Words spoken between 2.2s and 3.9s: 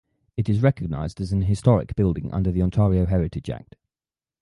under the Ontario Heritage Act.